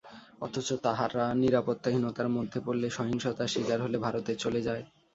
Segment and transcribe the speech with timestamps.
[0.41, 4.83] অথচ তারা নিরাপত্তাহীনতার মধ্যে পড়লে, সহিংসতার শিকার হলে ভারতে চলে যায়।